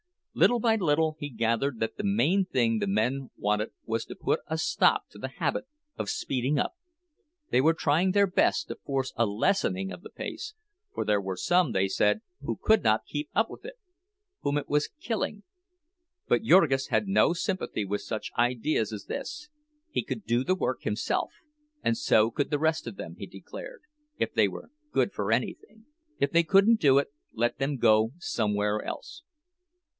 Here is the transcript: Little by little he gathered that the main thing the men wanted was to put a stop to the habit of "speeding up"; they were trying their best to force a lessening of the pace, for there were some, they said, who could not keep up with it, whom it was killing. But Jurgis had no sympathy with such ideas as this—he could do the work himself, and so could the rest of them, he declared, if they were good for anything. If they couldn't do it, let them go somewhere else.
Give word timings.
Little 0.33 0.59
by 0.59 0.77
little 0.77 1.15
he 1.19 1.29
gathered 1.29 1.79
that 1.79 1.97
the 1.97 2.05
main 2.05 2.45
thing 2.45 2.79
the 2.79 2.87
men 2.87 3.29
wanted 3.37 3.71
was 3.85 4.03
to 4.05 4.15
put 4.15 4.39
a 4.47 4.57
stop 4.57 5.07
to 5.09 5.19
the 5.19 5.27
habit 5.27 5.65
of 5.97 6.09
"speeding 6.09 6.57
up"; 6.57 6.73
they 7.51 7.61
were 7.61 7.73
trying 7.73 8.11
their 8.11 8.25
best 8.25 8.69
to 8.69 8.77
force 8.77 9.13
a 9.15 9.27
lessening 9.27 9.91
of 9.91 10.01
the 10.01 10.09
pace, 10.09 10.55
for 10.95 11.05
there 11.05 11.21
were 11.21 11.35
some, 11.35 11.73
they 11.73 11.87
said, 11.87 12.21
who 12.43 12.55
could 12.59 12.81
not 12.81 13.05
keep 13.05 13.29
up 13.35 13.49
with 13.49 13.63
it, 13.63 13.75
whom 14.39 14.57
it 14.57 14.69
was 14.69 14.87
killing. 15.01 15.43
But 16.27 16.43
Jurgis 16.43 16.87
had 16.87 17.07
no 17.07 17.33
sympathy 17.33 17.85
with 17.85 18.01
such 18.01 18.31
ideas 18.39 18.91
as 18.93 19.05
this—he 19.05 20.03
could 20.03 20.23
do 20.25 20.43
the 20.43 20.55
work 20.55 20.81
himself, 20.81 21.31
and 21.83 21.95
so 21.95 22.31
could 22.31 22.49
the 22.49 22.57
rest 22.57 22.87
of 22.87 22.95
them, 22.95 23.17
he 23.19 23.27
declared, 23.27 23.81
if 24.17 24.33
they 24.33 24.47
were 24.47 24.71
good 24.91 25.11
for 25.11 25.31
anything. 25.31 25.85
If 26.19 26.31
they 26.31 26.43
couldn't 26.43 26.79
do 26.79 26.97
it, 26.97 27.09
let 27.33 27.59
them 27.59 27.77
go 27.77 28.13
somewhere 28.17 28.81
else. 28.83 29.23